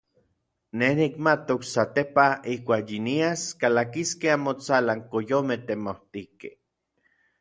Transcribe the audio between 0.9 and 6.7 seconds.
nikmatok satepaj ijkuak yinias kalakiskej anmotsalan koyomej temautijkej.